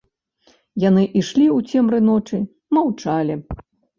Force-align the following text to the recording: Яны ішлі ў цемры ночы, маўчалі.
Яны 0.83 1.03
ішлі 1.21 1.43
ў 1.57 1.83
цемры 1.83 1.99
ночы, 2.09 2.39
маўчалі. 2.79 3.35